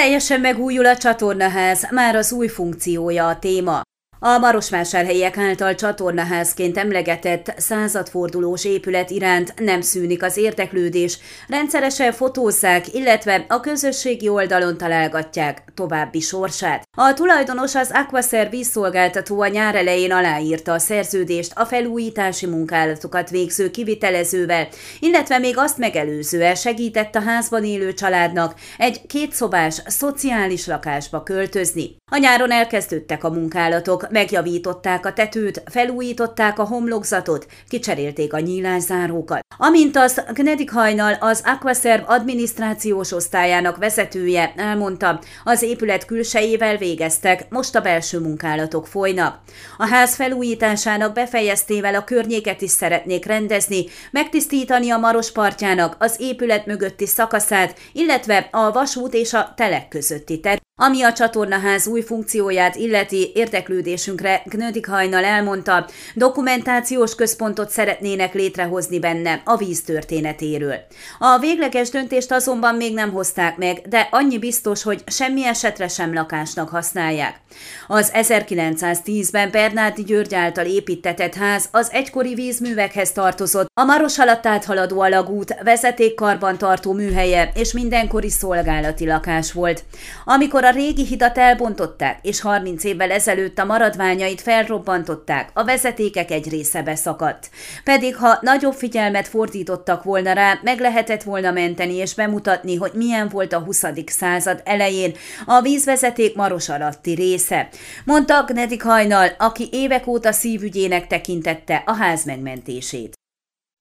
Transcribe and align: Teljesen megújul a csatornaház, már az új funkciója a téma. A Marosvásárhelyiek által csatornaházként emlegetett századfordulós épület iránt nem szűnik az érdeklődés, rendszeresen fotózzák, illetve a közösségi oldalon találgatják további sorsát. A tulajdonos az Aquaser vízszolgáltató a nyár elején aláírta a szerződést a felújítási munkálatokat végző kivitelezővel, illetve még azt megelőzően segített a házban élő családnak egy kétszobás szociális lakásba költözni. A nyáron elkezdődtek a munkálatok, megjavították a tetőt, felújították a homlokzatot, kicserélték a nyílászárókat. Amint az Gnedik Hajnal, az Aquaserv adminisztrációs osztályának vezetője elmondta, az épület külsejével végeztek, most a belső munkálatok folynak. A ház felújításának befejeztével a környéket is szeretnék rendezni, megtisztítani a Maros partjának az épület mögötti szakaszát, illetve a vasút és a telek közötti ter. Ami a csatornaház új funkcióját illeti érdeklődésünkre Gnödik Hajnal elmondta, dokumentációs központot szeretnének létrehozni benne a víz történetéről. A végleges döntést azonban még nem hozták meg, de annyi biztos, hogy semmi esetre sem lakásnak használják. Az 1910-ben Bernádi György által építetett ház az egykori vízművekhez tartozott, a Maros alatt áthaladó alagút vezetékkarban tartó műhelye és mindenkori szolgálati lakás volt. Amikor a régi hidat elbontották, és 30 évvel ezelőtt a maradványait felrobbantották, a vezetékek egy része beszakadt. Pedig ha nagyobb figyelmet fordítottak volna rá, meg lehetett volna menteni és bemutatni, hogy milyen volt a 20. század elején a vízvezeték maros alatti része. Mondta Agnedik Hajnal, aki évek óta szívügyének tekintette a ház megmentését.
Teljesen 0.00 0.40
megújul 0.40 0.86
a 0.86 0.96
csatornaház, 0.96 1.90
már 1.90 2.16
az 2.16 2.32
új 2.32 2.48
funkciója 2.48 3.28
a 3.28 3.38
téma. 3.38 3.80
A 4.18 4.38
Marosvásárhelyiek 4.38 5.38
által 5.38 5.74
csatornaházként 5.74 6.78
emlegetett 6.78 7.54
századfordulós 7.56 8.64
épület 8.64 9.10
iránt 9.10 9.54
nem 9.60 9.80
szűnik 9.80 10.22
az 10.22 10.36
érdeklődés, 10.36 11.18
rendszeresen 11.48 12.12
fotózzák, 12.12 12.94
illetve 12.94 13.44
a 13.48 13.60
közösségi 13.60 14.28
oldalon 14.28 14.78
találgatják 14.78 15.62
további 15.74 16.20
sorsát. 16.20 16.82
A 16.96 17.14
tulajdonos 17.14 17.74
az 17.74 17.90
Aquaser 17.92 18.50
vízszolgáltató 18.50 19.40
a 19.40 19.46
nyár 19.46 19.74
elején 19.74 20.12
aláírta 20.12 20.72
a 20.72 20.78
szerződést 20.78 21.52
a 21.54 21.64
felújítási 21.64 22.46
munkálatokat 22.46 23.30
végző 23.30 23.70
kivitelezővel, 23.70 24.68
illetve 25.00 25.38
még 25.38 25.58
azt 25.58 25.78
megelőzően 25.78 26.54
segített 26.54 27.14
a 27.14 27.20
házban 27.20 27.64
élő 27.64 27.94
családnak 27.94 28.54
egy 28.78 29.06
kétszobás 29.06 29.82
szociális 29.86 30.66
lakásba 30.66 31.22
költözni. 31.22 31.96
A 32.12 32.16
nyáron 32.16 32.50
elkezdődtek 32.50 33.24
a 33.24 33.30
munkálatok, 33.30 34.05
megjavították 34.10 35.06
a 35.06 35.12
tetőt, 35.12 35.62
felújították 35.70 36.58
a 36.58 36.64
homlokzatot, 36.64 37.46
kicserélték 37.68 38.32
a 38.32 38.38
nyílászárókat. 38.38 39.40
Amint 39.58 39.96
az 39.96 40.22
Gnedik 40.32 40.70
Hajnal, 40.70 41.12
az 41.20 41.42
Aquaserv 41.44 42.02
adminisztrációs 42.06 43.12
osztályának 43.12 43.76
vezetője 43.76 44.52
elmondta, 44.56 45.20
az 45.44 45.62
épület 45.62 46.04
külsejével 46.04 46.76
végeztek, 46.76 47.46
most 47.50 47.74
a 47.74 47.80
belső 47.80 48.18
munkálatok 48.18 48.86
folynak. 48.86 49.38
A 49.78 49.86
ház 49.86 50.14
felújításának 50.14 51.12
befejeztével 51.12 51.94
a 51.94 52.04
környéket 52.04 52.60
is 52.60 52.70
szeretnék 52.70 53.24
rendezni, 53.24 53.84
megtisztítani 54.10 54.90
a 54.90 54.98
Maros 54.98 55.32
partjának 55.32 55.96
az 55.98 56.16
épület 56.18 56.66
mögötti 56.66 57.06
szakaszát, 57.06 57.78
illetve 57.92 58.48
a 58.50 58.72
vasút 58.72 59.14
és 59.14 59.32
a 59.32 59.52
telek 59.56 59.88
közötti 59.88 60.40
ter. 60.40 60.65
Ami 60.82 61.02
a 61.02 61.12
csatornaház 61.12 61.86
új 61.86 62.00
funkcióját 62.00 62.74
illeti 62.74 63.30
érdeklődésünkre 63.34 64.42
Gnödik 64.44 64.86
Hajnal 64.88 65.24
elmondta, 65.24 65.86
dokumentációs 66.14 67.14
központot 67.14 67.70
szeretnének 67.70 68.34
létrehozni 68.34 68.98
benne 68.98 69.42
a 69.44 69.56
víz 69.56 69.82
történetéről. 69.82 70.74
A 71.18 71.38
végleges 71.38 71.88
döntést 71.88 72.32
azonban 72.32 72.74
még 72.74 72.94
nem 72.94 73.12
hozták 73.12 73.56
meg, 73.56 73.80
de 73.88 74.08
annyi 74.10 74.38
biztos, 74.38 74.82
hogy 74.82 75.02
semmi 75.06 75.46
esetre 75.46 75.88
sem 75.88 76.14
lakásnak 76.14 76.68
használják. 76.68 77.40
Az 77.86 78.12
1910-ben 78.14 79.50
Bernádi 79.50 80.02
György 80.02 80.34
által 80.34 80.66
építetett 80.66 81.34
ház 81.34 81.68
az 81.70 81.90
egykori 81.92 82.34
vízművekhez 82.34 83.12
tartozott, 83.12 83.68
a 83.80 83.84
Maros 83.84 84.18
alatt 84.18 84.46
áthaladó 84.46 85.00
alagút 85.00 85.54
vezetékkarban 85.62 86.58
tartó 86.58 86.92
műhelye 86.92 87.50
és 87.54 87.72
mindenkori 87.72 88.30
szolgálati 88.30 89.06
lakás 89.06 89.52
volt. 89.52 89.84
Amikor 90.24 90.64
a 90.66 90.70
régi 90.70 91.04
hidat 91.04 91.38
elbontották, 91.38 92.18
és 92.22 92.40
30 92.40 92.84
évvel 92.84 93.10
ezelőtt 93.10 93.58
a 93.58 93.64
maradványait 93.64 94.40
felrobbantották, 94.40 95.50
a 95.54 95.64
vezetékek 95.64 96.30
egy 96.30 96.48
része 96.48 96.82
beszakadt. 96.82 97.50
Pedig 97.84 98.16
ha 98.16 98.38
nagyobb 98.40 98.74
figyelmet 98.74 99.28
fordítottak 99.28 100.02
volna 100.02 100.32
rá, 100.32 100.58
meg 100.62 100.80
lehetett 100.80 101.22
volna 101.22 101.50
menteni 101.50 101.94
és 101.94 102.14
bemutatni, 102.14 102.76
hogy 102.76 102.92
milyen 102.94 103.28
volt 103.28 103.52
a 103.52 103.58
20. 103.58 103.84
század 104.06 104.60
elején 104.64 105.14
a 105.46 105.60
vízvezeték 105.60 106.36
maros 106.36 106.68
alatti 106.68 107.14
része. 107.14 107.68
Mondta 108.04 108.38
Agnedik 108.38 108.82
Hajnal, 108.82 109.28
aki 109.38 109.68
évek 109.72 110.06
óta 110.06 110.32
szívügyének 110.32 111.06
tekintette 111.06 111.82
a 111.86 111.92
ház 111.92 112.24
megmentését. 112.24 113.14